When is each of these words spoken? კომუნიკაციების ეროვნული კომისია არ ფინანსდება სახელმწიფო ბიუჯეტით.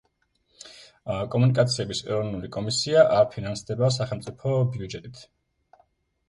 კომუნიკაციების 1.35 2.01
ეროვნული 2.07 2.49
კომისია 2.55 3.03
არ 3.19 3.29
ფინანსდება 3.35 3.91
სახელმწიფო 3.99 4.57
ბიუჯეტით. 4.73 5.23